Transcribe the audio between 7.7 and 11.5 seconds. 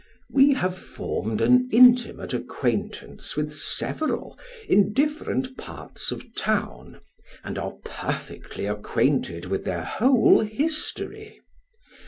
perfectly acquainted with their whole history.